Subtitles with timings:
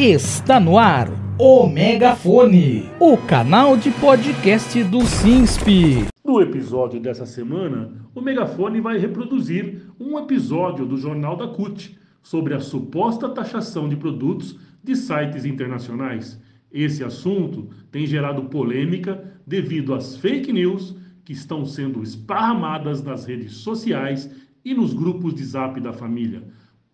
[0.00, 1.08] Está no ar
[1.40, 6.06] o Megafone, o canal de podcast do SINSP.
[6.24, 12.54] No episódio dessa semana, o Megafone vai reproduzir um episódio do Jornal da CUT sobre
[12.54, 16.40] a suposta taxação de produtos de sites internacionais.
[16.70, 20.94] Esse assunto tem gerado polêmica devido às fake news
[21.24, 24.30] que estão sendo esparramadas nas redes sociais
[24.64, 26.44] e nos grupos de zap da família.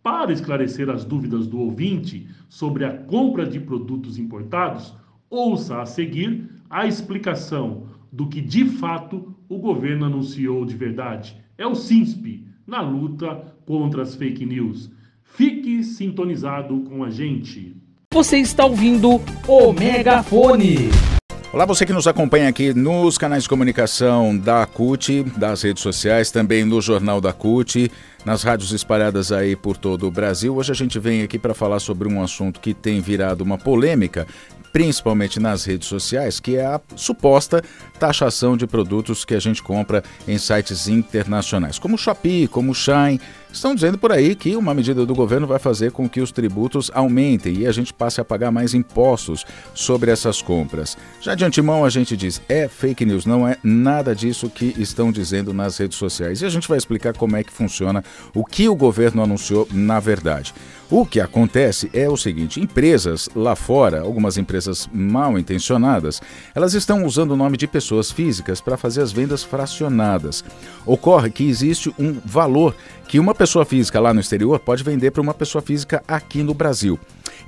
[0.05, 4.93] Para esclarecer as dúvidas do ouvinte sobre a compra de produtos importados,
[5.31, 11.35] ouça a seguir a explicação do que de fato o governo anunciou de verdade.
[11.57, 14.91] É o SINSP na luta contra as fake news.
[15.23, 17.75] Fique sintonizado com a gente.
[18.13, 20.91] Você está ouvindo o Megafone.
[21.55, 26.33] Olá, você que nos acompanha aqui nos canais de comunicação da CUT, das redes sociais,
[26.33, 27.93] também no Jornal da CUT,
[28.25, 30.57] nas rádios espalhadas aí por todo o Brasil.
[30.57, 34.27] Hoje a gente vem aqui para falar sobre um assunto que tem virado uma polêmica,
[34.73, 37.63] principalmente nas redes sociais, que é a suposta
[37.99, 43.21] taxação de produtos que a gente compra em sites internacionais, como Shopee, como Shine.
[43.53, 46.91] Estão dizendo por aí que uma medida do governo vai fazer com que os tributos
[46.93, 50.99] aumentem e a gente passe a pagar mais impostos sobre essas compras.
[51.21, 55.13] Já de antemão a gente diz, é fake news, não é nada disso que estão
[55.13, 56.43] dizendo nas redes sociais.
[56.43, 58.03] E a gente vai explicar como é que funciona,
[58.35, 60.55] o que o governo anunciou na verdade.
[60.91, 66.21] O que acontece é o seguinte: empresas lá fora, algumas empresas mal intencionadas,
[66.55, 70.45] elas estão usando o nome de pessoas físicas para fazer as vendas fracionadas.
[70.85, 72.77] Ocorre que existe um valor
[73.09, 76.55] que uma pessoa física lá no exterior pode vender para uma pessoa física aqui no
[76.55, 76.99] Brasil.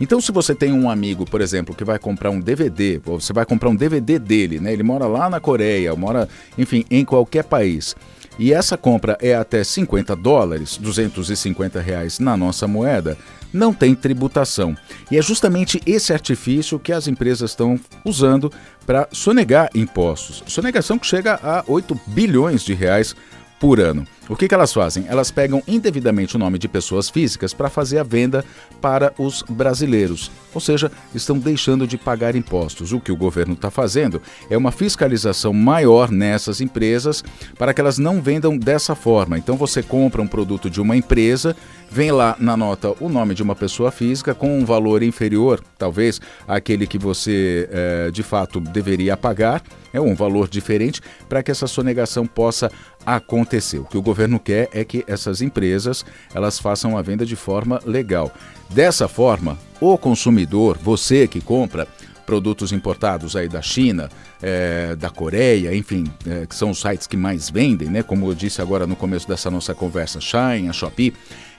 [0.00, 3.32] Então, se você tem um amigo, por exemplo, que vai comprar um DVD, ou você
[3.32, 4.72] vai comprar um DVD dele, né?
[4.72, 6.28] Ele mora lá na Coreia, mora,
[6.58, 7.94] enfim, em qualquer país.
[8.38, 13.16] E essa compra é até 50 dólares, 250 reais na nossa moeda,
[13.52, 14.76] não tem tributação.
[15.10, 18.52] E é justamente esse artifício que as empresas estão usando
[18.84, 20.42] para sonegar impostos.
[20.46, 23.16] Sonegação que chega a 8 bilhões de reais
[23.58, 24.06] por ano.
[24.28, 25.04] O que, que elas fazem?
[25.08, 28.44] Elas pegam indevidamente o nome de pessoas físicas para fazer a venda
[28.80, 32.92] para os brasileiros, ou seja, estão deixando de pagar impostos.
[32.92, 34.20] O que o governo está fazendo
[34.50, 37.22] é uma fiscalização maior nessas empresas
[37.56, 39.38] para que elas não vendam dessa forma.
[39.38, 41.54] Então você compra um produto de uma empresa,
[41.88, 46.20] vem lá na nota o nome de uma pessoa física com um valor inferior, talvez,
[46.48, 51.66] àquele que você é, de fato deveria pagar, é um valor diferente para que essa
[51.66, 52.70] sonegação possa
[53.04, 53.78] acontecer.
[53.78, 56.02] O que o governo quer é que essas empresas
[56.34, 58.32] elas façam a venda de forma legal.
[58.70, 61.86] Dessa forma, o consumidor, você que compra
[62.24, 64.08] produtos importados aí da China,
[64.42, 68.02] é, da Coreia, enfim, é, que são os sites que mais vendem, né?
[68.02, 71.12] Como eu disse agora no começo dessa nossa conversa, Shine, a Shopee,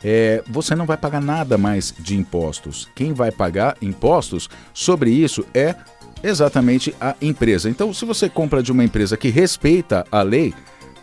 [0.03, 2.89] é, você não vai pagar nada mais de impostos.
[2.95, 5.75] Quem vai pagar impostos sobre isso é
[6.24, 7.69] exatamente a empresa.
[7.69, 10.53] Então, se você compra de uma empresa que respeita a lei,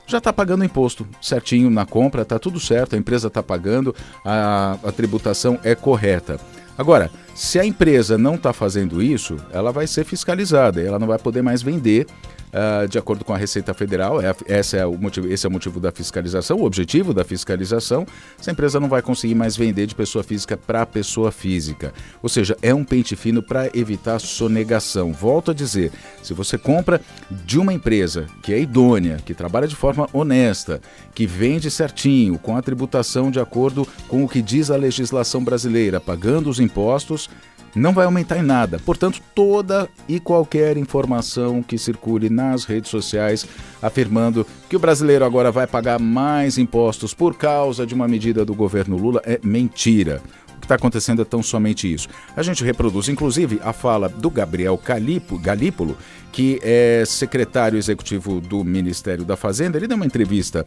[0.07, 3.95] já está pagando imposto certinho na compra, está tudo certo, a empresa está pagando,
[4.25, 6.39] a, a tributação é correta.
[6.77, 11.19] Agora, se a empresa não está fazendo isso, ela vai ser fiscalizada, ela não vai
[11.19, 12.07] poder mais vender
[12.55, 15.53] uh, de acordo com a Receita Federal, é, esse, é o motivo, esse é o
[15.53, 18.07] motivo da fiscalização, o objetivo da fiscalização,
[18.39, 21.93] essa empresa não vai conseguir mais vender de pessoa física para pessoa física.
[22.23, 25.13] Ou seja, é um pente fino para evitar sonegação.
[25.13, 25.91] Volto a dizer,
[26.23, 27.01] se você compra
[27.31, 30.81] de uma empresa que é idônea, que trabalha de forma honesta,
[31.15, 36.01] que vende certinho, com a tributação de acordo com o que diz a legislação brasileira,
[36.01, 37.29] pagando os impostos,
[37.75, 38.79] não vai aumentar em nada.
[38.79, 43.47] Portanto, toda e qualquer informação que circule nas redes sociais
[43.83, 48.55] afirmando que o brasileiro agora vai pagar mais impostos por causa de uma medida do
[48.55, 50.23] governo Lula é mentira.
[50.57, 52.09] O que está acontecendo é tão somente isso.
[52.35, 55.97] A gente reproduz, inclusive, a fala do Gabriel Calipo, Galípolo,
[56.33, 59.77] que é secretário executivo do Ministério da Fazenda.
[59.77, 60.65] Ele deu uma entrevista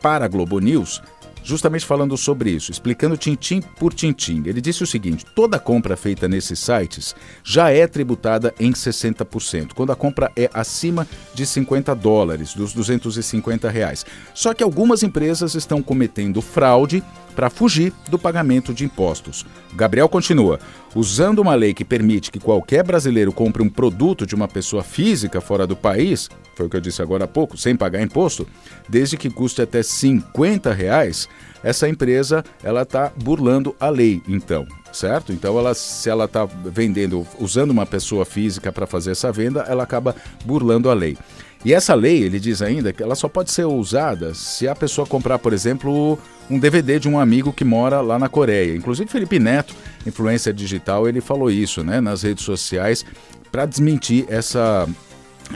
[0.00, 1.02] para a Globo News
[1.46, 4.42] justamente falando sobre isso, explicando tintim por tintim.
[4.44, 7.14] Ele disse o seguinte: toda compra feita nesses sites
[7.44, 13.70] já é tributada em 60%, quando a compra é acima de 50 dólares, dos 250
[13.70, 14.04] reais.
[14.34, 17.02] Só que algumas empresas estão cometendo fraude
[17.36, 19.46] para fugir do pagamento de impostos.
[19.74, 20.58] Gabriel continua:
[20.94, 25.40] usando uma lei que permite que qualquer brasileiro compre um produto de uma pessoa física
[25.40, 28.48] fora do país, foi o que eu disse agora há pouco, sem pagar imposto,
[28.88, 31.28] desde que custe até 50 reais,
[31.62, 35.32] essa empresa ela está burlando a lei, então, certo?
[35.32, 39.82] Então, ela, se ela está vendendo, usando uma pessoa física para fazer essa venda, ela
[39.82, 41.16] acaba burlando a lei.
[41.64, 45.06] E essa lei, ele diz ainda que ela só pode ser usada se a pessoa
[45.06, 46.18] comprar, por exemplo,
[46.48, 48.76] um DVD de um amigo que mora lá na Coreia.
[48.76, 49.74] Inclusive, Felipe Neto
[50.06, 53.04] influência digital, ele falou isso né, nas redes sociais
[53.50, 54.88] para desmentir essa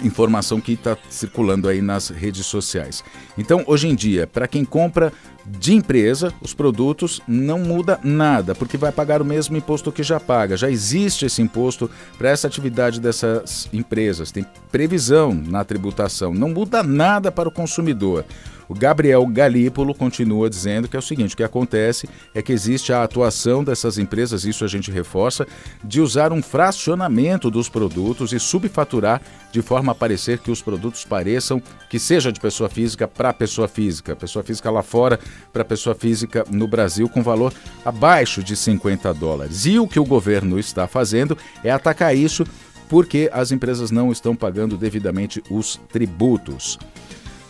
[0.03, 3.03] informação que está circulando aí nas redes sociais.
[3.37, 5.12] Então, hoje em dia, para quem compra
[5.58, 10.20] de empresa, os produtos não muda nada, porque vai pagar o mesmo imposto que já
[10.20, 10.56] paga.
[10.56, 16.82] Já existe esse imposto para essa atividade dessas empresas, tem previsão na tributação, não muda
[16.82, 18.25] nada para o consumidor.
[18.70, 22.93] O Gabriel Galípolo continua dizendo que é o seguinte: o que acontece é que existe
[22.93, 25.44] a atuação dessas empresas, isso a gente reforça,
[25.82, 29.20] de usar um fracionamento dos produtos e subfaturar
[29.50, 33.67] de forma a parecer que os produtos pareçam que seja de pessoa física para pessoa
[33.67, 35.19] física, pessoa física lá fora
[35.52, 37.52] para pessoa física no Brasil com valor
[37.84, 39.67] abaixo de 50 dólares.
[39.67, 42.46] E o que o governo está fazendo é atacar isso
[42.88, 46.78] porque as empresas não estão pagando devidamente os tributos.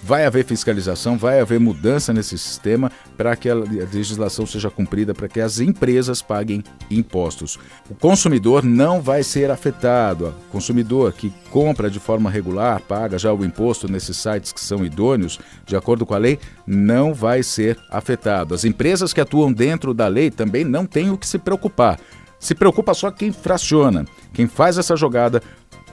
[0.02, 5.28] Vai haver fiscalização, vai haver mudança nesse sistema para que a legislação seja cumprida, para
[5.28, 7.58] que as empresas paguem impostos.
[7.88, 10.34] O consumidor não vai ser afetado.
[10.48, 14.84] O consumidor que compra de forma regular, paga já o imposto nesses sites que são
[14.84, 18.54] idôneos, de acordo com a lei, não vai ser afetado.
[18.54, 21.98] As empresas que atuam dentro da lei também não têm o que se preocupar.
[22.40, 25.42] Se preocupa só quem fraciona, quem faz essa jogada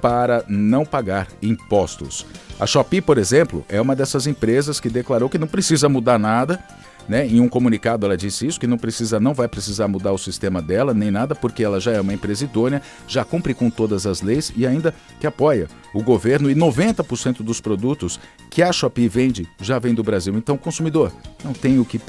[0.01, 2.25] para não pagar impostos.
[2.57, 6.63] A Shopee, por exemplo, é uma dessas empresas que declarou que não precisa mudar nada.
[7.07, 7.25] Né?
[7.25, 10.61] Em um comunicado ela disse isso, que não precisa, não vai precisar mudar o sistema
[10.61, 14.21] dela, nem nada, porque ela já é uma empresa idônea, já cumpre com todas as
[14.21, 18.19] leis e ainda que apoia o governo e 90% dos produtos
[18.49, 20.35] que a Shopee vende já vem do Brasil.
[20.35, 21.13] Então, consumidor,
[21.43, 21.99] não tem o que,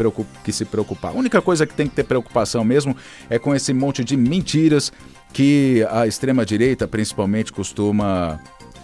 [0.42, 1.12] que se preocupar.
[1.12, 2.96] A única coisa que tem que ter preocupação mesmo
[3.30, 4.92] é com esse monte de mentiras
[5.32, 8.40] que a extrema-direita, principalmente, costuma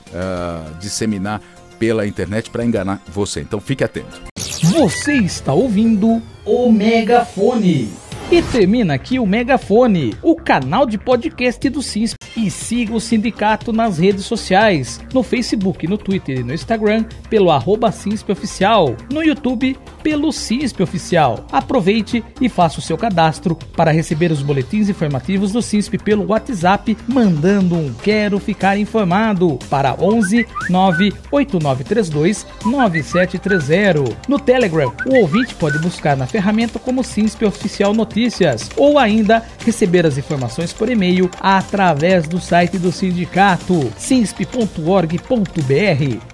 [0.08, 1.40] uh, disseminar
[1.78, 3.40] pela internet para enganar você.
[3.40, 4.33] Então fique atento.
[4.74, 7.88] Você está ouvindo o Megafone.
[8.28, 12.16] E termina aqui o Megafone, o canal de podcast do CISP.
[12.36, 17.52] E siga o sindicato nas redes sociais, no Facebook, no Twitter e no Instagram, pelo
[17.52, 17.94] arroba
[18.28, 21.46] Oficial, no YouTube, pelo CISP Oficial.
[21.50, 26.96] Aproveite e faça o seu cadastro para receber os boletins informativos do CISP pelo WhatsApp,
[27.08, 34.16] mandando um Quero Ficar Informado para 11 98932 9730.
[34.28, 40.04] No Telegram, o ouvinte pode buscar na ferramenta como CISP Oficial Notícias ou ainda receber
[40.04, 45.24] as informações por e-mail através do site do sindicato cinsp.org.br.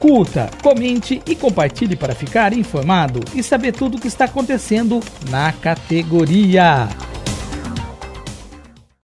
[0.00, 5.52] Curta, comente e compartilhe para ficar informado e saber tudo o que está acontecendo na
[5.52, 6.88] categoria.